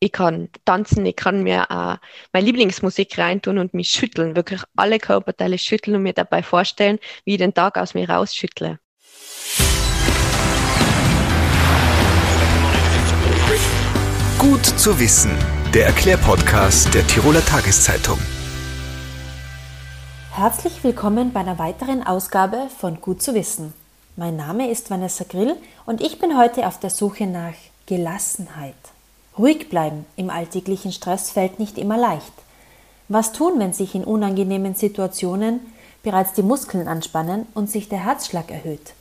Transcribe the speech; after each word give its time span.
ich 0.00 0.12
kann 0.12 0.48
tanzen, 0.64 1.04
ich 1.04 1.14
kann 1.14 1.42
mir 1.42 1.66
äh, 1.68 1.96
meine 2.32 2.46
Lieblingsmusik 2.46 3.18
reintun 3.18 3.58
und 3.58 3.74
mich 3.74 3.90
schütteln, 3.90 4.34
wirklich 4.34 4.62
alle 4.74 4.98
Körperteile 4.98 5.58
schütteln 5.58 5.96
und 5.96 6.02
mir 6.02 6.14
dabei 6.14 6.42
vorstellen, 6.42 6.98
wie 7.24 7.32
ich 7.32 7.38
den 7.38 7.52
Tag 7.52 7.76
aus 7.76 7.92
mir 7.92 8.08
rausschüttle. 8.08 8.78
Gut 14.38 14.64
zu 14.64 14.98
wissen, 14.98 15.32
der 15.74 15.84
Erklärpodcast 15.86 16.94
der 16.94 17.06
Tiroler 17.06 17.44
Tageszeitung. 17.44 18.18
Herzlich 20.32 20.82
willkommen 20.82 21.34
bei 21.34 21.40
einer 21.40 21.58
weiteren 21.58 22.06
Ausgabe 22.06 22.68
von 22.78 23.02
Gut 23.02 23.20
zu 23.22 23.34
wissen. 23.34 23.74
Mein 24.16 24.36
Name 24.36 24.70
ist 24.70 24.90
Vanessa 24.90 25.24
Grill 25.28 25.56
und 25.84 26.00
ich 26.00 26.18
bin 26.18 26.38
heute 26.38 26.66
auf 26.66 26.80
der 26.80 26.88
Suche 26.88 27.26
nach 27.26 27.52
Gelassenheit. 27.84 28.74
Ruhig 29.38 29.68
bleiben 29.68 30.06
im 30.16 30.30
alltäglichen 30.30 30.92
Stress 30.92 31.30
fällt 31.30 31.58
nicht 31.58 31.78
immer 31.78 31.96
leicht. 31.96 32.32
Was 33.08 33.32
tun, 33.32 33.54
wenn 33.56 33.72
sich 33.72 33.94
in 33.94 34.04
unangenehmen 34.04 34.74
Situationen 34.74 35.60
bereits 36.02 36.32
die 36.32 36.42
Muskeln 36.42 36.88
anspannen 36.88 37.46
und 37.54 37.70
sich 37.70 37.88
der 37.88 38.04
Herzschlag 38.04 38.50
erhöht? 38.50 38.94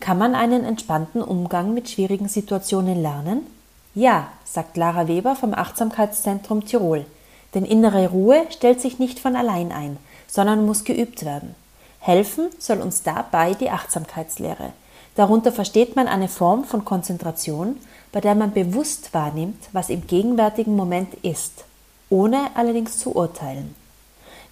Kann 0.00 0.18
man 0.18 0.34
einen 0.34 0.64
entspannten 0.64 1.22
Umgang 1.22 1.72
mit 1.72 1.88
schwierigen 1.88 2.28
Situationen 2.28 3.00
lernen? 3.00 3.46
Ja, 3.94 4.28
sagt 4.44 4.76
Lara 4.76 5.06
Weber 5.08 5.36
vom 5.36 5.54
Achtsamkeitszentrum 5.54 6.64
Tirol. 6.64 7.06
Denn 7.54 7.64
innere 7.64 8.08
Ruhe 8.08 8.44
stellt 8.50 8.80
sich 8.80 8.98
nicht 8.98 9.20
von 9.20 9.36
allein 9.36 9.70
ein, 9.70 9.98
sondern 10.26 10.66
muss 10.66 10.84
geübt 10.84 11.24
werden. 11.24 11.54
Helfen 12.00 12.48
soll 12.58 12.80
uns 12.80 13.02
dabei 13.02 13.54
die 13.54 13.70
Achtsamkeitslehre. 13.70 14.72
Darunter 15.14 15.52
versteht 15.52 15.94
man 15.94 16.08
eine 16.08 16.28
Form 16.28 16.64
von 16.64 16.84
Konzentration, 16.84 17.76
bei 18.14 18.20
der 18.20 18.36
man 18.36 18.52
bewusst 18.52 19.12
wahrnimmt, 19.12 19.60
was 19.72 19.90
im 19.90 20.06
gegenwärtigen 20.06 20.76
Moment 20.76 21.14
ist, 21.22 21.64
ohne 22.10 22.46
allerdings 22.54 22.96
zu 22.96 23.16
urteilen. 23.16 23.74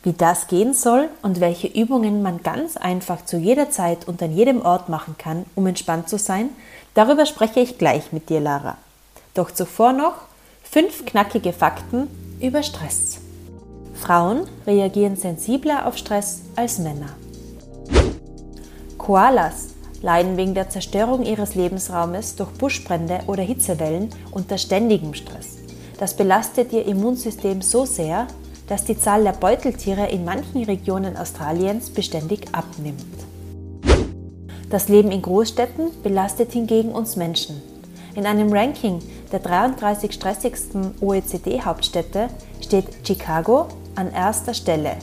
Wie 0.03 0.13
das 0.13 0.49
gehen 0.49 0.75
soll 0.75 1.09
und 1.23 1.39
welche 1.39 1.69
Übungen 1.69 2.23
man 2.23 2.43
ganz 2.43 2.77
einfach 2.77 3.25
zu 3.25 3.37
jeder 3.37 3.71
Zeit 3.71 4.09
und 4.09 4.21
an 4.21 4.35
jedem 4.35 4.63
Ort 4.63 4.89
machen 4.89 5.15
kann, 5.17 5.47
um 5.55 5.65
entspannt 5.69 6.09
zu 6.09 6.19
sein, 6.19 6.49
darüber 6.95 7.25
spreche 7.25 7.61
ich 7.61 7.79
gleich 7.79 8.13
mit 8.13 8.31
dir, 8.31 8.41
Lara. 8.41 8.79
Doch 9.35 9.53
zuvor 9.53 9.93
noch 9.93 10.15
fünf 10.65 11.07
knackige 11.07 11.53
Fakten 11.53 12.09
über 12.41 12.65
Stress. 12.65 13.21
Frauen 13.95 14.49
reagieren 14.67 15.15
sensibler 15.15 15.87
auf 15.87 15.97
Stress 15.97 16.41
als 16.57 16.79
Männer. 16.79 17.11
Koalas 18.99 19.69
leiden 20.03 20.37
wegen 20.37 20.55
der 20.55 20.69
Zerstörung 20.69 21.23
ihres 21.25 21.55
Lebensraumes 21.55 22.37
durch 22.37 22.51
Buschbrände 22.51 23.21
oder 23.27 23.43
Hitzewellen 23.43 24.11
unter 24.31 24.59
ständigem 24.59 25.15
Stress. 25.15 25.59
Das 25.99 26.17
belastet 26.17 26.73
ihr 26.73 26.85
Immunsystem 26.85 27.63
so 27.63 27.85
sehr, 27.85 28.27
dass 28.69 28.85
die 28.85 28.99
Zahl 28.99 29.23
der 29.25 29.33
Beuteltiere 29.33 30.09
in 30.09 30.25
manchen 30.25 30.65
Regionen 30.65 31.17
Australiens 31.17 31.91
beständig 31.91 32.47
abnimmt. 32.53 33.05
Das 34.71 34.89
Leben 34.89 35.11
in 35.11 35.23
Großstädten 35.23 35.91
belastet 36.03 36.53
hingegen 36.53 36.93
uns 36.93 37.17
Menschen. 37.17 37.61
In 38.15 38.27
einem 38.27 38.53
Ranking 38.53 39.01
der 39.31 39.41
33 39.41 40.13
stressigsten 40.13 40.95
OECD-Hauptstädte 41.01 42.29
steht 42.61 42.87
Chicago 43.07 43.69
an 43.95 44.11
erster 44.13 44.55
Stelle. 44.55 44.97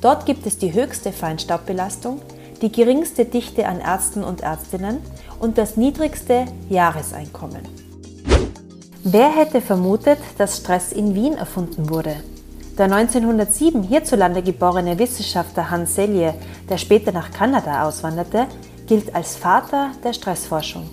Dort 0.00 0.26
gibt 0.26 0.46
es 0.46 0.58
die 0.58 0.72
höchste 0.72 1.12
Feinstaubbelastung, 1.12 2.20
die 2.64 2.72
geringste 2.72 3.26
Dichte 3.26 3.68
an 3.68 3.78
Ärzten 3.78 4.24
und 4.24 4.40
Ärztinnen 4.40 4.96
und 5.38 5.58
das 5.58 5.76
niedrigste 5.76 6.46
Jahreseinkommen. 6.70 7.60
Wer 9.02 9.28
hätte 9.28 9.60
vermutet, 9.60 10.18
dass 10.38 10.56
Stress 10.56 10.90
in 10.90 11.14
Wien 11.14 11.34
erfunden 11.34 11.90
wurde? 11.90 12.16
Der 12.78 12.86
1907 12.86 13.82
hierzulande 13.82 14.42
geborene 14.42 14.98
Wissenschaftler 14.98 15.70
Hans 15.70 15.94
Selye, 15.94 16.32
der 16.70 16.78
später 16.78 17.12
nach 17.12 17.30
Kanada 17.30 17.86
auswanderte, 17.86 18.46
gilt 18.86 19.14
als 19.14 19.36
Vater 19.36 19.90
der 20.02 20.14
Stressforschung. 20.14 20.88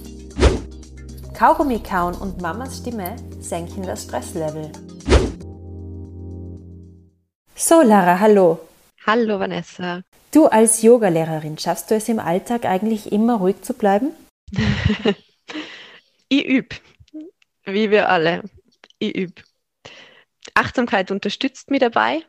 Kaugummi 1.33 1.79
kauen 1.79 2.15
und 2.15 2.41
Mamas 2.41 2.79
Stimme 2.79 3.15
senken 3.39 3.83
das 3.83 4.03
Stresslevel. 4.03 4.73
So, 7.55 7.81
Lara, 7.81 8.19
hallo. 8.19 8.59
Hallo, 9.07 9.39
Vanessa. 9.39 10.03
Du 10.31 10.45
als 10.45 10.83
Yogalehrerin, 10.83 11.57
schaffst 11.57 11.89
du 11.89 11.95
es 11.95 12.07
im 12.07 12.19
Alltag 12.19 12.65
eigentlich 12.65 13.11
immer 13.11 13.37
ruhig 13.37 13.63
zu 13.63 13.73
bleiben? 13.73 14.11
ich 16.29 16.45
übe, 16.45 16.75
wie 17.65 17.89
wir 17.89 18.09
alle. 18.09 18.43
Ich 18.99 19.15
übe. 19.15 19.41
Achtsamkeit 20.53 21.09
unterstützt 21.09 21.71
mich 21.71 21.79
dabei, 21.79 22.23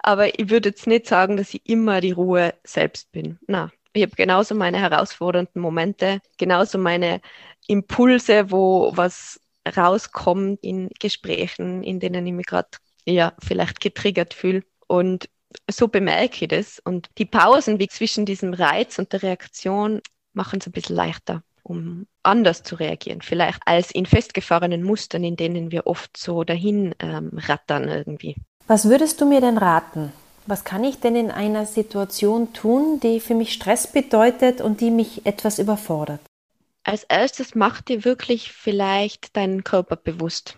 aber 0.00 0.36
ich 0.36 0.50
würde 0.50 0.70
jetzt 0.70 0.88
nicht 0.88 1.06
sagen, 1.06 1.36
dass 1.36 1.54
ich 1.54 1.64
immer 1.64 2.00
die 2.00 2.10
Ruhe 2.10 2.54
selbst 2.64 3.12
bin. 3.12 3.38
Na, 3.46 3.70
ich 3.92 4.02
habe 4.02 4.16
genauso 4.16 4.56
meine 4.56 4.80
herausfordernden 4.80 5.62
Momente, 5.62 6.20
genauso 6.38 6.76
meine 6.76 7.20
Impulse, 7.68 8.50
wo 8.50 8.90
was 8.96 9.40
rauskommt 9.76 10.58
in 10.62 10.90
Gesprächen, 10.98 11.84
in 11.84 12.00
denen 12.00 12.26
ich 12.26 12.32
mich 12.32 12.46
gerade 12.46 12.68
ja 13.04 13.32
vielleicht 13.38 13.78
getriggert 13.80 14.34
fühle. 14.34 14.64
Und 14.88 15.28
so 15.70 15.88
bemerke 15.88 16.44
ich 16.44 16.48
das. 16.48 16.80
Und 16.84 17.08
die 17.18 17.24
Pausen 17.24 17.78
wie 17.78 17.88
zwischen 17.88 18.26
diesem 18.26 18.54
Reiz 18.54 18.98
und 18.98 19.12
der 19.12 19.22
Reaktion 19.22 20.00
machen 20.32 20.58
es 20.60 20.66
ein 20.66 20.72
bisschen 20.72 20.96
leichter, 20.96 21.42
um 21.62 22.06
anders 22.22 22.62
zu 22.62 22.76
reagieren. 22.76 23.22
Vielleicht 23.22 23.60
als 23.66 23.90
in 23.90 24.06
festgefahrenen 24.06 24.82
Mustern, 24.82 25.24
in 25.24 25.36
denen 25.36 25.70
wir 25.72 25.86
oft 25.86 26.16
so 26.16 26.44
dahin 26.44 26.94
ähm, 26.98 27.30
rattern 27.34 27.88
irgendwie. 27.88 28.36
Was 28.66 28.88
würdest 28.88 29.20
du 29.20 29.26
mir 29.26 29.40
denn 29.40 29.58
raten? 29.58 30.12
Was 30.46 30.64
kann 30.64 30.84
ich 30.84 31.00
denn 31.00 31.16
in 31.16 31.30
einer 31.30 31.66
Situation 31.66 32.52
tun, 32.52 33.00
die 33.00 33.20
für 33.20 33.34
mich 33.34 33.52
Stress 33.52 33.90
bedeutet 33.90 34.60
und 34.60 34.80
die 34.80 34.90
mich 34.90 35.26
etwas 35.26 35.58
überfordert? 35.58 36.20
Als 36.84 37.02
erstes 37.02 37.56
mach 37.56 37.80
dir 37.80 38.04
wirklich 38.04 38.52
vielleicht 38.52 39.36
deinen 39.36 39.64
Körper 39.64 39.96
bewusst. 39.96 40.56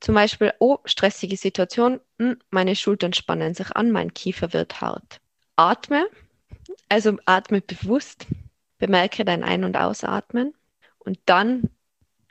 Zum 0.00 0.14
Beispiel, 0.14 0.52
oh, 0.58 0.78
stressige 0.84 1.36
Situation, 1.36 2.00
hm, 2.18 2.38
meine 2.50 2.76
Schultern 2.76 3.12
spannen 3.12 3.54
sich 3.54 3.70
an, 3.74 3.90
mein 3.90 4.12
Kiefer 4.12 4.52
wird 4.52 4.80
hart. 4.80 5.20
Atme, 5.56 6.06
also 6.88 7.16
atme 7.26 7.60
bewusst, 7.60 8.26
bemerke 8.78 9.24
dein 9.24 9.42
Ein- 9.42 9.64
und 9.64 9.76
Ausatmen 9.76 10.54
und 10.98 11.18
dann 11.26 11.70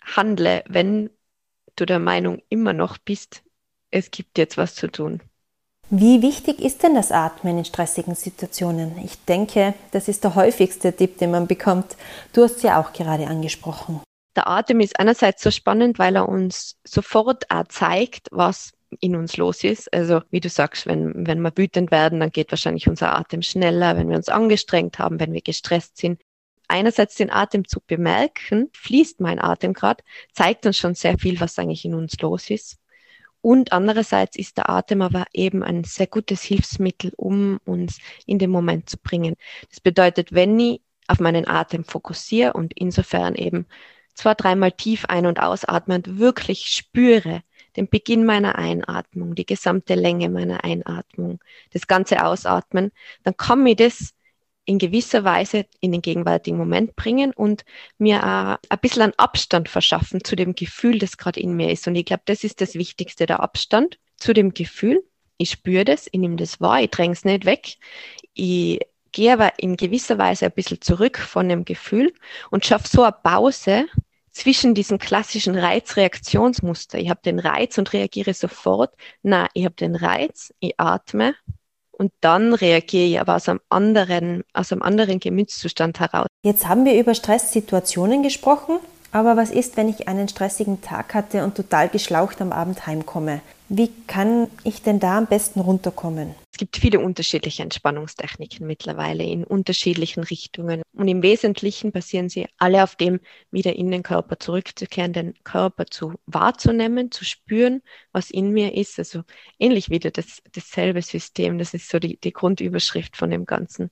handle, 0.01 0.63
wenn 0.67 1.09
du 1.75 1.85
der 1.85 1.99
Meinung 1.99 2.41
immer 2.49 2.73
noch 2.73 2.97
bist, 2.97 3.43
es 3.91 4.11
gibt 4.11 4.37
jetzt 4.37 4.57
was 4.57 4.75
zu 4.75 4.87
tun. 4.87 5.21
Wie 5.89 6.21
wichtig 6.21 6.59
ist 6.59 6.81
denn 6.81 6.95
das 6.95 7.11
Atmen 7.11 7.59
in 7.59 7.65
stressigen 7.65 8.15
Situationen? 8.15 8.97
Ich 9.03 9.23
denke, 9.25 9.75
das 9.91 10.07
ist 10.07 10.23
der 10.23 10.33
häufigste 10.33 10.93
Tipp, 10.93 11.19
den 11.19 11.31
man 11.31 11.45
bekommt. 11.45 11.97
Du 12.33 12.43
hast 12.43 12.63
ja 12.63 12.81
auch 12.81 12.93
gerade 12.93 13.27
angesprochen. 13.27 14.01
Der 14.35 14.47
Atem 14.47 14.79
ist 14.79 14.99
einerseits 14.99 15.43
so 15.43 15.51
spannend, 15.51 15.99
weil 15.99 16.15
er 16.15 16.27
uns 16.27 16.77
sofort 16.83 17.49
auch 17.51 17.67
zeigt, 17.67 18.29
was 18.31 18.73
in 18.99 19.15
uns 19.15 19.37
los 19.37 19.63
ist. 19.63 19.93
Also 19.93 20.21
wie 20.31 20.39
du 20.39 20.49
sagst, 20.49 20.85
wenn, 20.85 21.27
wenn 21.27 21.41
wir 21.41 21.55
wütend 21.55 21.91
werden, 21.91 22.19
dann 22.19 22.31
geht 22.31 22.51
wahrscheinlich 22.51 22.87
unser 22.87 23.15
Atem 23.15 23.41
schneller, 23.41 23.97
wenn 23.97 24.09
wir 24.09 24.17
uns 24.17 24.29
angestrengt 24.29 24.99
haben, 24.99 25.19
wenn 25.19 25.33
wir 25.33 25.41
gestresst 25.41 25.97
sind. 25.97 26.21
Einerseits 26.67 27.15
den 27.15 27.29
Atem 27.29 27.67
zu 27.67 27.79
bemerken, 27.85 28.69
fließt 28.73 29.19
mein 29.19 29.39
Atem 29.39 29.73
gerade, 29.73 30.03
zeigt 30.31 30.65
uns 30.65 30.77
schon 30.77 30.95
sehr 30.95 31.17
viel, 31.19 31.39
was 31.39 31.59
eigentlich 31.59 31.85
in 31.85 31.93
uns 31.93 32.19
los 32.19 32.49
ist. 32.49 32.77
Und 33.41 33.73
andererseits 33.73 34.37
ist 34.37 34.57
der 34.57 34.69
Atem 34.69 35.01
aber 35.01 35.25
eben 35.33 35.63
ein 35.63 35.83
sehr 35.83 36.07
gutes 36.07 36.41
Hilfsmittel, 36.41 37.11
um 37.17 37.59
uns 37.65 37.99
in 38.25 38.39
den 38.39 38.49
Moment 38.49 38.89
zu 38.89 38.97
bringen. 38.97 39.35
Das 39.69 39.81
bedeutet, 39.81 40.31
wenn 40.31 40.57
ich 40.59 40.81
auf 41.07 41.19
meinen 41.19 41.45
Atem 41.45 41.83
fokussiere 41.83 42.53
und 42.53 42.71
insofern 42.75 43.35
eben 43.35 43.67
zwei, 44.13 44.33
dreimal 44.33 44.71
tief 44.71 45.05
ein- 45.05 45.25
und 45.25 45.39
ausatmend 45.39 46.19
wirklich 46.19 46.67
spüre, 46.67 47.41
den 47.75 47.89
Beginn 47.89 48.25
meiner 48.25 48.57
Einatmung, 48.57 49.35
die 49.35 49.45
gesamte 49.45 49.95
Länge 49.95 50.29
meiner 50.29 50.63
Einatmung, 50.63 51.39
das 51.71 51.87
ganze 51.87 52.23
Ausatmen, 52.23 52.91
dann 53.23 53.35
kann 53.35 53.63
mir 53.63 53.75
das 53.75 54.13
in 54.65 54.77
gewisser 54.77 55.23
Weise 55.23 55.65
in 55.81 55.91
den 55.91 56.01
gegenwärtigen 56.01 56.57
Moment 56.57 56.95
bringen 56.95 57.33
und 57.33 57.65
mir 57.97 58.17
äh, 58.17 58.67
ein 58.69 58.79
bisschen 58.81 59.01
einen 59.01 59.13
Abstand 59.17 59.67
verschaffen 59.67 60.23
zu 60.23 60.35
dem 60.35 60.55
Gefühl, 60.55 60.99
das 60.99 61.17
gerade 61.17 61.39
in 61.39 61.53
mir 61.53 61.69
ist. 61.71 61.87
Und 61.87 61.95
ich 61.95 62.05
glaube, 62.05 62.23
das 62.25 62.43
ist 62.43 62.61
das 62.61 62.75
Wichtigste, 62.75 63.25
der 63.25 63.41
Abstand 63.41 63.99
zu 64.17 64.33
dem 64.33 64.53
Gefühl. 64.53 65.03
Ich 65.37 65.51
spüre 65.51 65.83
das, 65.83 66.07
ich 66.07 66.19
nehme 66.19 66.37
das 66.37 66.61
wahr, 66.61 66.81
ich 66.81 66.91
dränge 66.91 67.13
es 67.13 67.25
nicht 67.25 67.45
weg. 67.45 67.75
Ich 68.33 68.79
gehe 69.11 69.33
aber 69.33 69.59
in 69.59 69.75
gewisser 69.75 70.17
Weise 70.17 70.45
ein 70.45 70.51
bisschen 70.51 70.81
zurück 70.81 71.17
von 71.17 71.49
dem 71.49 71.65
Gefühl 71.65 72.13
und 72.49 72.65
schaffe 72.65 72.87
so 72.87 73.03
eine 73.03 73.11
Pause, 73.11 73.85
zwischen 74.33 74.73
diesem 74.73 74.97
klassischen 74.97 75.57
Reizreaktionsmuster. 75.57 76.97
Ich 76.97 77.09
habe 77.09 77.21
den 77.23 77.39
Reiz 77.39 77.77
und 77.77 77.93
reagiere 77.93 78.33
sofort. 78.33 78.93
Na, 79.21 79.47
ich 79.53 79.65
habe 79.65 79.75
den 79.75 79.95
Reiz, 79.95 80.53
ich 80.59 80.73
atme 80.77 81.35
und 81.91 82.11
dann 82.21 82.53
reagiere 82.53 83.05
ich 83.05 83.19
aber 83.19 83.35
aus 83.35 83.47
einem 83.47 83.61
anderen, 83.69 84.43
aus 84.53 84.71
einem 84.71 84.81
anderen 84.81 85.19
Gemütszustand 85.19 85.99
heraus. 85.99 86.27
Jetzt 86.43 86.67
haben 86.67 86.85
wir 86.85 86.99
über 86.99 87.15
Stresssituationen 87.15 88.23
gesprochen. 88.23 88.79
Aber 89.13 89.37
was 89.37 89.51
ist, 89.51 89.77
wenn 89.77 89.89
ich 89.89 90.07
einen 90.07 90.27
stressigen 90.27 90.81
Tag 90.81 91.13
hatte 91.13 91.43
und 91.43 91.55
total 91.55 91.87
geschlaucht 91.87 92.41
am 92.41 92.51
Abend 92.51 92.87
heimkomme? 92.87 93.41
Wie 93.69 93.91
kann 94.07 94.47
ich 94.63 94.81
denn 94.81 94.99
da 94.99 95.19
am 95.19 95.27
besten 95.27 95.59
runterkommen? 95.59 96.33
Es 96.53 96.59
gibt 96.59 96.77
viele 96.77 96.99
unterschiedliche 96.99 97.63
Entspannungstechniken 97.63 98.67
mittlerweile 98.67 99.23
in 99.23 99.43
unterschiedlichen 99.43 100.23
Richtungen. 100.23 100.83
Und 100.93 101.07
im 101.07 101.23
Wesentlichen 101.23 101.91
basieren 101.91 102.29
sie 102.29 102.45
alle 102.59 102.83
auf 102.83 102.95
dem, 102.95 103.21
wieder 103.49 103.75
in 103.75 103.89
den 103.89 104.03
Körper 104.03 104.37
zurückzukehren, 104.37 105.13
den 105.13 105.33
Körper 105.43 105.87
zu 105.87 106.13
wahrzunehmen, 106.27 107.09
zu 107.09 107.25
spüren, 107.25 107.81
was 108.11 108.29
in 108.29 108.51
mir 108.51 108.75
ist. 108.75 108.99
Also 108.99 109.23
ähnlich 109.57 109.89
wieder 109.89 110.11
das, 110.11 110.43
dasselbe 110.51 111.01
System. 111.01 111.57
Das 111.57 111.73
ist 111.73 111.89
so 111.89 111.97
die, 111.97 112.17
die 112.17 112.33
Grundüberschrift 112.33 113.17
von 113.17 113.31
dem 113.31 113.47
Ganzen. 113.47 113.89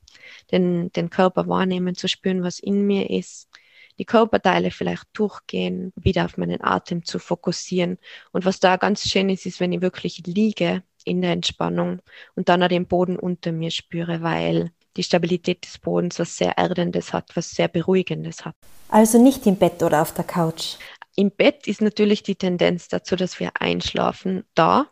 Den, 0.52 0.92
den 0.92 1.10
Körper 1.10 1.48
wahrnehmen, 1.48 1.96
zu 1.96 2.08
spüren, 2.08 2.44
was 2.44 2.60
in 2.60 2.86
mir 2.86 3.10
ist 3.10 3.50
die 3.98 4.06
Körperteile 4.06 4.72
vielleicht 4.72 5.06
durchgehen, 5.14 5.92
wieder 5.96 6.26
auf 6.26 6.38
meinen 6.38 6.64
Atem 6.64 7.04
zu 7.04 7.20
fokussieren. 7.20 8.00
Und 8.32 8.46
was 8.46 8.60
da 8.60 8.78
ganz 8.78 9.08
schön 9.08 9.30
ist, 9.30 9.46
ist, 9.46 9.60
wenn 9.60 9.74
ich 9.74 9.82
wirklich 9.82 10.24
liege 10.26 10.82
in 11.06 11.22
der 11.22 11.32
Entspannung 11.32 12.02
und 12.36 12.50
dann 12.50 12.64
auch 12.64 12.68
den 12.68 12.88
Boden 12.88 13.18
unter 13.18 13.52
mir 13.52 13.72
spüre, 13.72 14.22
weil 14.22 14.72
die 14.98 15.04
Stabilität 15.04 15.66
des 15.66 15.78
Bodens 15.78 16.20
was 16.20 16.38
sehr 16.38 16.58
Erdendes 16.58 17.14
hat, 17.14 17.36
was 17.36 17.52
sehr 17.52 17.68
Beruhigendes 17.68 18.46
hat. 18.46 18.56
Also 18.90 19.22
nicht 19.22 19.46
im 19.48 19.56
Bett 19.56 19.82
oder 19.84 20.02
auf 20.02 20.14
der 20.14 20.26
Couch. 20.26 20.76
Im 21.16 21.32
Bett 21.32 21.68
ist 21.68 21.82
natürlich 21.82 22.24
die 22.24 22.36
Tendenz 22.36 22.88
dazu, 22.88 23.16
dass 23.16 23.40
wir 23.40 23.52
einschlafen, 23.60 24.44
da, 24.54 24.88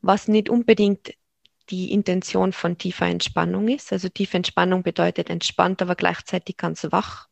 was 0.00 0.28
nicht 0.28 0.48
unbedingt 0.48 1.14
die 1.70 1.92
Intention 1.92 2.52
von 2.52 2.78
tiefer 2.78 3.06
Entspannung 3.06 3.68
ist. 3.68 3.92
Also 3.92 4.08
tiefe 4.08 4.36
Entspannung 4.36 4.82
bedeutet 4.82 5.30
entspannt, 5.30 5.82
aber 5.82 5.96
gleichzeitig 5.96 6.56
ganz 6.56 6.86
wach. 6.90 7.25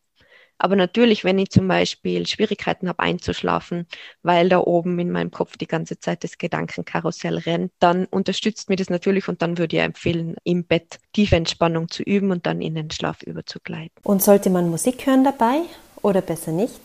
Aber 0.58 0.76
natürlich, 0.76 1.24
wenn 1.24 1.38
ich 1.38 1.50
zum 1.50 1.68
Beispiel 1.68 2.26
Schwierigkeiten 2.26 2.88
habe 2.88 3.00
einzuschlafen, 3.00 3.86
weil 4.22 4.48
da 4.48 4.58
oben 4.58 4.98
in 4.98 5.10
meinem 5.10 5.30
Kopf 5.30 5.56
die 5.56 5.66
ganze 5.66 5.98
Zeit 5.98 6.24
das 6.24 6.38
Gedankenkarussell 6.38 7.38
rennt, 7.38 7.72
dann 7.80 8.06
unterstützt 8.06 8.68
mir 8.68 8.76
das 8.76 8.90
natürlich 8.90 9.28
und 9.28 9.42
dann 9.42 9.58
würde 9.58 9.76
ich 9.76 9.82
empfehlen, 9.82 10.36
im 10.44 10.64
Bett 10.64 10.98
tiefe 11.12 11.36
Entspannung 11.36 11.88
zu 11.88 12.02
üben 12.02 12.30
und 12.30 12.46
dann 12.46 12.60
in 12.60 12.74
den 12.74 12.90
Schlaf 12.90 13.22
überzugleiten. 13.22 13.94
Und 14.02 14.22
sollte 14.22 14.50
man 14.50 14.70
Musik 14.70 15.06
hören 15.06 15.24
dabei 15.24 15.62
oder 16.02 16.20
besser 16.20 16.52
nicht? 16.52 16.80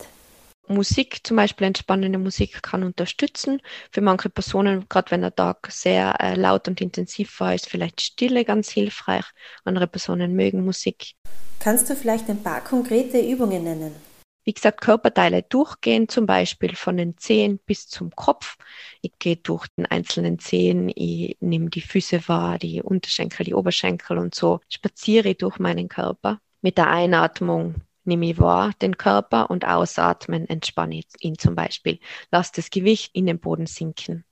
Musik, 0.69 1.21
zum 1.23 1.37
Beispiel 1.37 1.67
entspannende 1.67 2.19
Musik, 2.19 2.61
kann 2.61 2.83
unterstützen. 2.83 3.61
Für 3.91 4.01
manche 4.01 4.29
Personen, 4.29 4.85
gerade 4.87 5.11
wenn 5.11 5.21
der 5.21 5.35
Tag 5.35 5.67
sehr 5.71 6.15
äh, 6.19 6.35
laut 6.35 6.67
und 6.67 6.79
intensiv 6.79 7.39
war, 7.39 7.55
ist 7.55 7.67
vielleicht 7.67 8.01
Stille 8.01 8.45
ganz 8.45 8.69
hilfreich. 8.69 9.25
Andere 9.65 9.87
Personen 9.87 10.35
mögen 10.35 10.63
Musik. 10.63 11.13
Kannst 11.59 11.89
du 11.89 11.95
vielleicht 11.95 12.29
ein 12.29 12.41
paar 12.41 12.63
konkrete 12.63 13.19
Übungen 13.19 13.63
nennen? 13.63 13.95
Wie 14.43 14.53
gesagt, 14.53 14.81
Körperteile 14.81 15.43
durchgehen, 15.43 16.07
zum 16.07 16.25
Beispiel 16.25 16.75
von 16.75 16.97
den 16.97 17.17
Zehen 17.17 17.59
bis 17.65 17.87
zum 17.87 18.11
Kopf. 18.11 18.55
Ich 19.01 19.13
gehe 19.19 19.35
durch 19.35 19.67
den 19.77 19.85
einzelnen 19.85 20.39
Zehen, 20.39 20.89
ich 20.95 21.37
nehme 21.39 21.69
die 21.69 21.81
Füße 21.81 22.27
wahr, 22.27 22.57
die 22.57 22.81
Unterschenkel, 22.81 23.45
die 23.45 23.53
Oberschenkel 23.53 24.17
und 24.17 24.33
so 24.33 24.59
spaziere 24.69 25.35
durch 25.35 25.59
meinen 25.59 25.89
Körper. 25.89 26.39
Mit 26.61 26.77
der 26.77 26.89
Einatmung 26.89 27.75
nehme 28.09 28.29
ich 28.29 28.39
wahr 28.39 28.71
den 28.81 28.97
Körper 28.97 29.49
und 29.49 29.65
ausatmen 29.65 30.49
entspanne 30.49 31.01
ihn 31.21 31.37
zum 31.37 31.55
Beispiel. 31.55 31.99
Lass 32.31 32.51
das 32.51 32.69
Gewicht 32.69 33.15
in 33.15 33.25
den 33.25 33.39
Boden 33.39 33.67
sinken. 33.67 34.25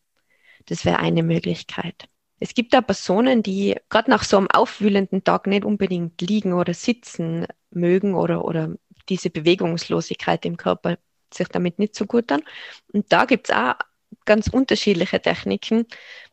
Das 0.65 0.83
wäre 0.83 0.99
eine 0.99 1.23
Möglichkeit. 1.23 2.09
Es 2.39 2.53
gibt 2.53 2.73
da 2.73 2.81
Personen, 2.81 3.41
die 3.41 3.75
gerade 3.89 4.09
nach 4.09 4.23
so 4.23 4.37
einem 4.37 4.49
aufwühlenden 4.51 5.23
Tag 5.23 5.47
nicht 5.47 5.65
unbedingt 5.65 6.21
liegen 6.21 6.53
oder 6.53 6.73
sitzen 6.73 7.47
mögen 7.71 8.13
oder, 8.13 8.45
oder 8.45 8.75
diese 9.09 9.29
Bewegungslosigkeit 9.29 10.45
im 10.45 10.57
Körper 10.57 10.97
sich 11.33 11.47
damit 11.47 11.79
nicht 11.79 11.95
so 11.95 12.05
gut 12.05 12.31
an. 12.31 12.41
Und 12.93 13.11
da 13.11 13.25
gibt 13.25 13.49
es 13.49 13.55
auch 13.55 13.75
ganz 14.25 14.47
unterschiedliche 14.47 15.21
Techniken, 15.21 15.85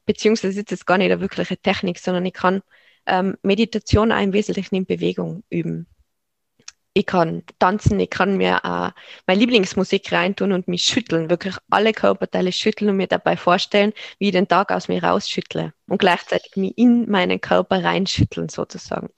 beziehungsweise 0.05 0.61
ist 0.61 0.73
es 0.73 0.85
gar 0.85 0.99
nicht 0.99 1.11
eine 1.11 1.21
wirkliche 1.21 1.57
Technik, 1.57 1.99
sondern 1.99 2.27
ich 2.27 2.35
kann 2.35 2.63
ähm, 3.07 3.37
Meditation 3.43 4.13
auch 4.13 4.21
im 4.21 4.33
Wesentlichen 4.33 4.75
in 4.75 4.87
Bewegung 4.87 5.45
üben 5.51 5.87
ich 6.95 7.07
kann 7.07 7.43
tanzen, 7.59 7.99
ich 7.99 8.09
kann 8.09 8.37
mir 8.37 8.61
äh, 8.63 8.91
meine 9.27 9.41
Lieblingsmusik 9.41 10.13
reintun 10.13 10.53
und 10.53 10.69
mich 10.69 10.85
schütteln, 10.85 11.29
wirklich 11.29 11.57
alle 11.69 11.93
Körperteile 11.93 12.53
schütteln 12.53 12.89
und 12.89 12.97
mir 12.97 13.09
dabei 13.09 13.37
vorstellen, 13.37 13.93
wie 14.19 14.27
ich 14.27 14.33
den 14.33 14.47
Tag 14.47 14.71
aus 14.71 14.87
mir 14.87 15.03
rausschüttle 15.03 15.73
und 15.89 15.99
gleichzeitig 15.99 16.57
mich 16.57 16.79
in 16.79 17.11
meinen 17.11 17.41
Körper 17.41 17.83
reinschütteln 17.83 18.49
sozusagen. 18.49 19.09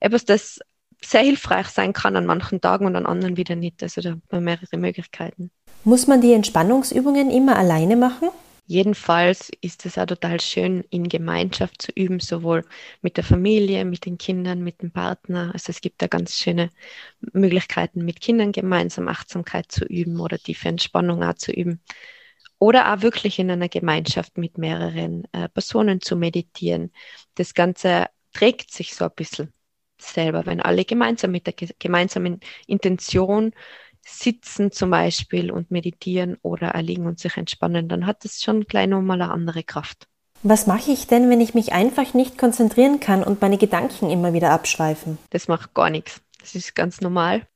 Etwas, 0.00 0.24
das 0.24 0.60
sehr 1.02 1.22
hilfreich 1.22 1.66
sein 1.66 1.92
kann 1.92 2.16
an 2.16 2.24
manchen 2.24 2.60
Tagen 2.60 2.86
und 2.86 2.96
an 2.96 3.04
anderen 3.04 3.36
wieder 3.36 3.56
nicht. 3.56 3.82
Also 3.82 4.00
da 4.00 4.10
haben 4.10 4.22
wir 4.30 4.40
mehrere 4.40 4.78
Möglichkeiten. 4.78 5.50
Muss 5.82 6.06
man 6.06 6.20
die 6.20 6.32
Entspannungsübungen 6.32 7.30
immer 7.30 7.56
alleine 7.56 7.96
machen? 7.96 8.28
Jedenfalls 8.66 9.50
ist 9.60 9.84
es 9.84 9.98
auch 9.98 10.06
total 10.06 10.40
schön, 10.40 10.84
in 10.88 11.08
Gemeinschaft 11.08 11.82
zu 11.82 11.92
üben, 11.92 12.18
sowohl 12.20 12.64
mit 13.02 13.18
der 13.18 13.24
Familie, 13.24 13.84
mit 13.84 14.06
den 14.06 14.16
Kindern, 14.16 14.62
mit 14.62 14.80
dem 14.80 14.90
Partner. 14.90 15.50
Also 15.52 15.70
es 15.70 15.82
gibt 15.82 16.00
da 16.00 16.06
ganz 16.06 16.38
schöne 16.38 16.70
Möglichkeiten, 17.32 18.04
mit 18.04 18.20
Kindern 18.22 18.52
gemeinsam 18.52 19.08
Achtsamkeit 19.08 19.70
zu 19.70 19.84
üben 19.84 20.18
oder 20.18 20.38
tiefe 20.38 20.68
Entspannung 20.68 21.22
auch 21.22 21.34
zu 21.34 21.52
üben. 21.52 21.82
Oder 22.58 22.94
auch 22.94 23.02
wirklich 23.02 23.38
in 23.38 23.50
einer 23.50 23.68
Gemeinschaft 23.68 24.38
mit 24.38 24.56
mehreren 24.56 25.24
äh, 25.32 25.48
Personen 25.50 26.00
zu 26.00 26.16
meditieren. 26.16 26.90
Das 27.34 27.52
Ganze 27.52 28.06
trägt 28.32 28.72
sich 28.72 28.94
so 28.94 29.04
ein 29.04 29.10
bisschen 29.14 29.52
selber, 30.00 30.46
wenn 30.46 30.60
alle 30.60 30.84
gemeinsam 30.84 31.32
mit 31.32 31.46
der 31.46 31.54
gemeinsamen 31.78 32.40
Intention 32.66 33.52
sitzen 34.06 34.72
zum 34.72 34.90
Beispiel 34.90 35.50
und 35.50 35.70
meditieren 35.70 36.36
oder 36.42 36.68
erliegen 36.68 37.06
und 37.06 37.18
sich 37.18 37.36
entspannen, 37.36 37.88
dann 37.88 38.06
hat 38.06 38.24
es 38.24 38.42
schon 38.42 38.64
gleich 38.64 38.88
nochmal 38.88 39.20
eine 39.20 39.32
andere 39.32 39.62
Kraft. 39.62 40.06
Was 40.42 40.66
mache 40.66 40.90
ich 40.90 41.06
denn, 41.06 41.30
wenn 41.30 41.40
ich 41.40 41.54
mich 41.54 41.72
einfach 41.72 42.12
nicht 42.12 42.36
konzentrieren 42.36 43.00
kann 43.00 43.24
und 43.24 43.40
meine 43.40 43.56
Gedanken 43.56 44.10
immer 44.10 44.34
wieder 44.34 44.50
abschweifen? 44.50 45.16
Das 45.30 45.48
macht 45.48 45.72
gar 45.72 45.88
nichts. 45.88 46.20
Das 46.40 46.54
ist 46.54 46.74
ganz 46.74 47.00
normal. 47.00 47.46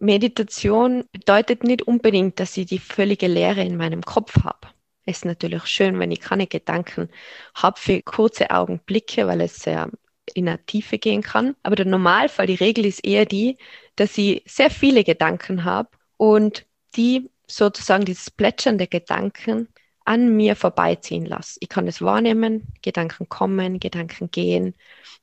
Meditation 0.00 1.04
bedeutet 1.12 1.62
nicht 1.62 1.82
unbedingt, 1.82 2.40
dass 2.40 2.56
ich 2.56 2.66
die 2.66 2.80
völlige 2.80 3.28
Leere 3.28 3.62
in 3.62 3.76
meinem 3.76 4.02
Kopf 4.02 4.42
habe. 4.42 4.68
Es 5.06 5.18
ist 5.18 5.24
natürlich 5.24 5.66
schön, 5.66 5.98
wenn 6.00 6.10
ich 6.10 6.20
keine 6.20 6.46
Gedanken 6.46 7.08
habe 7.54 7.78
für 7.78 8.02
kurze 8.02 8.50
Augenblicke, 8.50 9.26
weil 9.26 9.40
es 9.42 9.56
sehr 9.56 9.90
in 10.32 10.48
eine 10.48 10.64
Tiefe 10.64 10.98
gehen 10.98 11.22
kann. 11.22 11.54
Aber 11.62 11.76
der 11.76 11.86
Normalfall, 11.86 12.46
die 12.46 12.54
Regel 12.54 12.86
ist 12.86 13.04
eher 13.04 13.26
die, 13.26 13.58
dass 13.96 14.18
ich 14.18 14.42
sehr 14.46 14.70
viele 14.70 15.04
Gedanken 15.04 15.64
habe 15.64 15.90
und 16.16 16.66
die 16.96 17.30
sozusagen 17.46 18.04
dieses 18.04 18.30
Plätschern 18.30 18.78
der 18.78 18.86
Gedanken 18.86 19.68
an 20.04 20.36
mir 20.36 20.56
vorbeiziehen 20.56 21.24
lasse. 21.26 21.58
Ich 21.60 21.68
kann 21.68 21.88
es 21.88 22.02
wahrnehmen, 22.02 22.66
Gedanken 22.82 23.28
kommen, 23.28 23.80
Gedanken 23.80 24.30
gehen. 24.30 24.74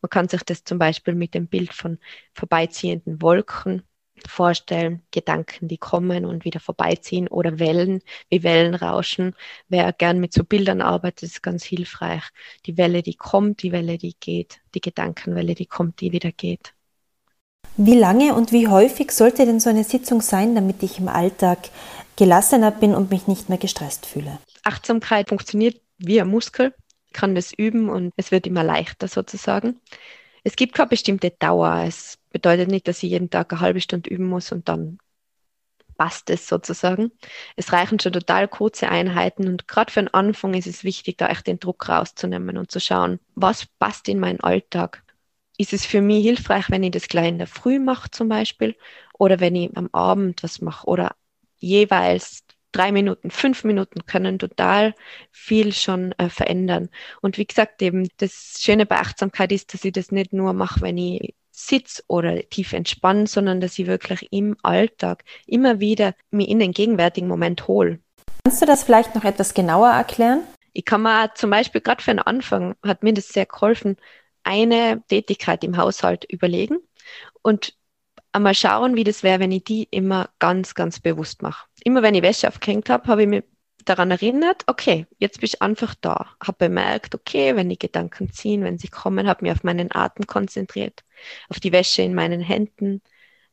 Man 0.01 0.09
kann 0.09 0.27
sich 0.27 0.43
das 0.43 0.63
zum 0.63 0.79
Beispiel 0.79 1.15
mit 1.15 1.33
dem 1.35 1.47
Bild 1.47 1.73
von 1.73 1.99
vorbeiziehenden 2.33 3.21
Wolken 3.21 3.83
vorstellen, 4.27 5.03
Gedanken, 5.11 5.67
die 5.67 5.77
kommen 5.77 6.25
und 6.25 6.45
wieder 6.45 6.59
vorbeiziehen 6.59 7.27
oder 7.27 7.59
Wellen, 7.59 8.01
wie 8.29 8.43
Wellen 8.43 8.75
rauschen. 8.75 9.35
Wer 9.67 9.93
gern 9.93 10.19
mit 10.19 10.33
so 10.33 10.43
Bildern 10.43 10.81
arbeitet, 10.81 11.23
ist 11.23 11.43
ganz 11.43 11.63
hilfreich. 11.63 12.23
Die 12.65 12.77
Welle, 12.77 13.01
die 13.03 13.15
kommt, 13.15 13.63
die 13.63 13.71
Welle, 13.71 13.97
die 13.97 14.15
geht, 14.19 14.61
die 14.75 14.81
Gedankenwelle, 14.81 15.55
die 15.55 15.65
kommt, 15.65 16.01
die 16.01 16.11
wieder 16.11 16.31
geht. 16.31 16.73
Wie 17.77 17.97
lange 17.97 18.35
und 18.35 18.51
wie 18.51 18.67
häufig 18.67 19.11
sollte 19.11 19.45
denn 19.45 19.59
so 19.59 19.69
eine 19.69 19.83
Sitzung 19.83 20.21
sein, 20.21 20.55
damit 20.55 20.83
ich 20.83 20.99
im 20.99 21.07
Alltag 21.07 21.69
gelassener 22.17 22.71
bin 22.71 22.93
und 22.93 23.09
mich 23.09 23.27
nicht 23.27 23.47
mehr 23.47 23.57
gestresst 23.57 24.05
fühle? 24.05 24.39
Achtsamkeit 24.63 25.29
funktioniert 25.29 25.81
wie 25.97 26.19
ein 26.19 26.27
Muskel, 26.27 26.73
kann 27.13 27.33
das 27.33 27.53
üben 27.53 27.89
und 27.89 28.11
es 28.17 28.31
wird 28.31 28.45
immer 28.45 28.63
leichter 28.63 29.07
sozusagen. 29.07 29.79
Es 30.43 30.55
gibt 30.55 30.75
keine 30.75 30.89
bestimmte 30.89 31.31
Dauer. 31.31 31.83
Es 31.87 32.17
bedeutet 32.31 32.69
nicht, 32.69 32.87
dass 32.87 33.03
ich 33.03 33.11
jeden 33.11 33.29
Tag 33.29 33.53
eine 33.53 33.61
halbe 33.61 33.81
Stunde 33.81 34.09
üben 34.09 34.27
muss 34.27 34.51
und 34.51 34.67
dann 34.67 34.97
passt 35.97 36.29
es 36.29 36.47
sozusagen. 36.47 37.11
Es 37.55 37.71
reichen 37.71 37.99
schon 37.99 38.13
total 38.13 38.47
kurze 38.47 38.89
Einheiten 38.89 39.47
und 39.47 39.67
gerade 39.67 39.91
für 39.91 40.01
den 40.01 40.13
Anfang 40.13 40.55
ist 40.55 40.67
es 40.67 40.83
wichtig, 40.83 41.17
da 41.17 41.27
echt 41.27 41.47
den 41.47 41.59
Druck 41.59 41.87
rauszunehmen 41.87 42.57
und 42.57 42.71
zu 42.71 42.79
schauen, 42.79 43.19
was 43.35 43.65
passt 43.79 44.09
in 44.09 44.19
meinen 44.19 44.41
Alltag. 44.41 45.03
Ist 45.61 45.73
es 45.73 45.85
für 45.85 46.01
mich 46.01 46.23
hilfreich, 46.23 46.71
wenn 46.71 46.81
ich 46.81 46.89
das 46.89 47.07
gleich 47.07 47.27
in 47.27 47.37
der 47.37 47.45
Früh 47.45 47.77
mache 47.77 48.09
zum 48.09 48.29
Beispiel 48.29 48.75
oder 49.19 49.39
wenn 49.39 49.55
ich 49.55 49.77
am 49.77 49.89
Abend 49.91 50.41
was 50.41 50.59
mache 50.59 50.87
oder 50.87 51.15
jeweils 51.59 52.43
drei 52.71 52.91
Minuten, 52.91 53.29
fünf 53.29 53.63
Minuten 53.63 54.07
können 54.07 54.39
total 54.39 54.95
viel 55.29 55.71
schon 55.71 56.13
äh, 56.13 56.29
verändern. 56.29 56.89
Und 57.21 57.37
wie 57.37 57.45
gesagt, 57.45 57.79
eben 57.83 58.09
das 58.17 58.57
Schöne 58.59 58.87
bei 58.87 58.97
Achtsamkeit 58.97 59.51
ist, 59.51 59.71
dass 59.75 59.85
ich 59.85 59.93
das 59.93 60.11
nicht 60.11 60.33
nur 60.33 60.53
mache, 60.53 60.81
wenn 60.81 60.97
ich 60.97 61.35
sitze 61.51 62.01
oder 62.07 62.41
tief 62.49 62.73
entspanne, 62.73 63.27
sondern 63.27 63.61
dass 63.61 63.77
ich 63.77 63.85
wirklich 63.85 64.29
im 64.31 64.57
Alltag 64.63 65.23
immer 65.45 65.79
wieder 65.79 66.15
mich 66.31 66.49
in 66.49 66.57
den 66.57 66.71
gegenwärtigen 66.71 67.27
Moment 67.27 67.67
hole. 67.67 67.99
Kannst 68.43 68.63
du 68.63 68.65
das 68.65 68.83
vielleicht 68.83 69.13
noch 69.13 69.25
etwas 69.25 69.53
genauer 69.53 69.91
erklären? 69.91 70.41
Ich 70.73 70.85
kann 70.85 71.03
mir 71.03 71.31
zum 71.35 71.51
Beispiel 71.51 71.81
gerade 71.81 72.01
für 72.01 72.09
den 72.09 72.19
Anfang 72.19 72.73
hat 72.83 73.03
mir 73.03 73.13
das 73.13 73.27
sehr 73.27 73.45
geholfen, 73.45 73.97
eine 74.43 75.03
Tätigkeit 75.07 75.63
im 75.63 75.77
Haushalt 75.77 76.25
überlegen 76.25 76.77
und 77.41 77.75
einmal 78.31 78.55
schauen, 78.55 78.95
wie 78.95 79.03
das 79.03 79.23
wäre, 79.23 79.39
wenn 79.39 79.51
ich 79.51 79.63
die 79.63 79.87
immer 79.91 80.29
ganz, 80.39 80.75
ganz 80.75 80.99
bewusst 80.99 81.41
mache. 81.41 81.67
Immer 81.83 82.01
wenn 82.01 82.15
ich 82.15 82.21
Wäsche 82.21 82.47
aufgehängt 82.47 82.89
habe, 82.89 83.07
habe 83.07 83.23
ich 83.23 83.27
mich 83.27 83.43
daran 83.85 84.11
erinnert, 84.11 84.63
okay, 84.67 85.07
jetzt 85.17 85.39
bin 85.39 85.47
ich 85.47 85.61
einfach 85.61 85.95
da. 85.95 86.27
Habe 86.43 86.69
bemerkt, 86.69 87.15
okay, 87.15 87.55
wenn 87.55 87.69
die 87.69 87.79
Gedanken 87.79 88.31
ziehen, 88.31 88.63
wenn 88.63 88.77
sie 88.77 88.87
kommen, 88.87 89.27
habe 89.27 89.43
mich 89.43 89.51
auf 89.51 89.63
meinen 89.63 89.93
Atem 89.93 90.27
konzentriert, 90.27 91.03
auf 91.49 91.59
die 91.59 91.71
Wäsche 91.71 92.01
in 92.03 92.13
meinen 92.13 92.41
Händen, 92.41 93.01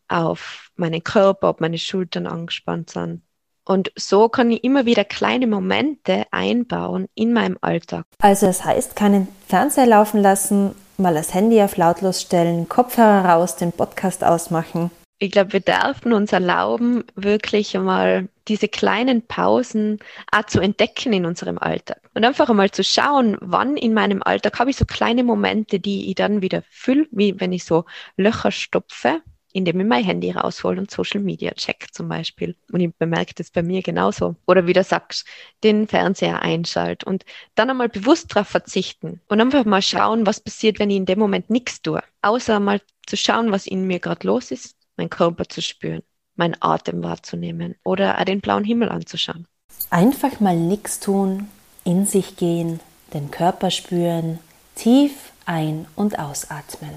auf 0.08 0.70
meinen 0.76 1.02
Körper, 1.02 1.50
ob 1.50 1.60
meine 1.60 1.78
Schultern 1.78 2.26
angespannt 2.26 2.90
sind. 2.90 3.22
Und 3.68 3.92
so 3.96 4.30
kann 4.30 4.50
ich 4.50 4.64
immer 4.64 4.86
wieder 4.86 5.04
kleine 5.04 5.46
Momente 5.46 6.24
einbauen 6.30 7.06
in 7.14 7.34
meinem 7.34 7.58
Alltag. 7.60 8.06
Also 8.18 8.46
das 8.46 8.64
heißt, 8.64 8.96
keinen 8.96 9.28
Fernseher 9.46 9.84
laufen 9.84 10.22
lassen, 10.22 10.74
mal 10.96 11.12
das 11.12 11.34
Handy 11.34 11.60
auf 11.60 11.76
lautlos 11.76 12.22
stellen, 12.22 12.70
Kopfhörer 12.70 13.26
raus, 13.26 13.56
den 13.56 13.72
Podcast 13.72 14.24
ausmachen. 14.24 14.90
Ich 15.18 15.32
glaube, 15.32 15.52
wir 15.52 15.60
dürfen 15.60 16.14
uns 16.14 16.32
erlauben, 16.32 17.04
wirklich 17.14 17.76
einmal 17.76 18.28
diese 18.46 18.68
kleinen 18.68 19.26
Pausen 19.26 19.98
auch 20.32 20.44
zu 20.44 20.60
entdecken 20.60 21.12
in 21.12 21.26
unserem 21.26 21.58
Alltag. 21.58 22.00
Und 22.14 22.24
einfach 22.24 22.48
einmal 22.48 22.70
zu 22.70 22.82
schauen, 22.82 23.36
wann 23.42 23.76
in 23.76 23.92
meinem 23.92 24.22
Alltag 24.22 24.58
habe 24.60 24.70
ich 24.70 24.76
so 24.76 24.86
kleine 24.86 25.24
Momente, 25.24 25.78
die 25.78 26.08
ich 26.08 26.14
dann 26.14 26.40
wieder 26.40 26.62
fülle, 26.70 27.06
wie 27.10 27.38
wenn 27.38 27.52
ich 27.52 27.64
so 27.64 27.84
Löcher 28.16 28.50
stopfe 28.50 29.20
indem 29.52 29.80
ich 29.80 29.86
mein 29.86 30.04
Handy 30.04 30.30
raushole 30.30 30.80
und 30.80 30.90
Social 30.90 31.20
Media 31.20 31.52
check 31.52 31.88
zum 31.92 32.08
Beispiel. 32.08 32.56
Und 32.72 32.80
ich 32.80 32.94
bemerke 32.94 33.34
das 33.34 33.50
bei 33.50 33.62
mir 33.62 33.82
genauso. 33.82 34.36
Oder 34.46 34.66
wie 34.66 34.72
du 34.72 34.82
sagst, 34.82 35.26
den 35.64 35.88
Fernseher 35.88 36.42
einschalt 36.42 37.04
und 37.04 37.24
dann 37.54 37.70
einmal 37.70 37.88
bewusst 37.88 38.34
darauf 38.34 38.48
verzichten 38.48 39.20
und 39.28 39.40
einfach 39.40 39.64
mal 39.64 39.82
schauen, 39.82 40.26
was 40.26 40.40
passiert, 40.40 40.78
wenn 40.78 40.90
ich 40.90 40.96
in 40.96 41.06
dem 41.06 41.18
Moment 41.18 41.50
nichts 41.50 41.82
tue. 41.82 42.02
Außer 42.22 42.60
mal 42.60 42.80
zu 43.06 43.16
schauen, 43.16 43.52
was 43.52 43.66
in 43.66 43.86
mir 43.86 43.98
gerade 44.00 44.26
los 44.26 44.50
ist, 44.50 44.76
meinen 44.96 45.10
Körper 45.10 45.48
zu 45.48 45.62
spüren, 45.62 46.02
meinen 46.36 46.56
Atem 46.60 47.02
wahrzunehmen 47.02 47.74
oder 47.84 48.18
auch 48.18 48.24
den 48.24 48.40
blauen 48.40 48.64
Himmel 48.64 48.88
anzuschauen. 48.90 49.46
Einfach 49.90 50.40
mal 50.40 50.56
nichts 50.56 51.00
tun, 51.00 51.48
in 51.84 52.04
sich 52.04 52.36
gehen, 52.36 52.80
den 53.14 53.30
Körper 53.30 53.70
spüren, 53.70 54.38
tief 54.74 55.32
ein- 55.46 55.86
und 55.96 56.18
ausatmen. 56.18 56.92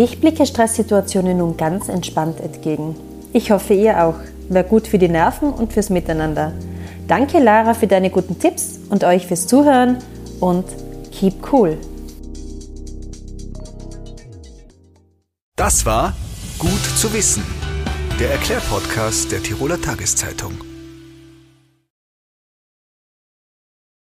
Ich 0.00 0.20
blicke 0.20 0.46
Stresssituationen 0.46 1.38
nun 1.38 1.56
ganz 1.56 1.88
entspannt 1.88 2.38
entgegen. 2.40 2.94
Ich 3.32 3.50
hoffe, 3.50 3.74
ihr 3.74 4.04
auch. 4.04 4.14
Wäre 4.48 4.62
gut 4.62 4.86
für 4.86 4.96
die 4.96 5.08
Nerven 5.08 5.52
und 5.52 5.72
fürs 5.72 5.90
Miteinander. 5.90 6.52
Danke, 7.08 7.40
Lara, 7.40 7.74
für 7.74 7.88
deine 7.88 8.08
guten 8.08 8.38
Tipps 8.38 8.78
und 8.90 9.02
euch 9.02 9.26
fürs 9.26 9.48
Zuhören 9.48 9.98
und 10.38 10.66
keep 11.10 11.52
cool. 11.52 11.78
Das 15.56 15.84
war 15.84 16.14
Gut 16.58 16.84
zu 16.96 17.12
wissen, 17.12 17.44
der 18.18 18.30
Erklärpodcast 18.32 19.30
der 19.30 19.42
Tiroler 19.42 19.80
Tageszeitung. 19.80 20.67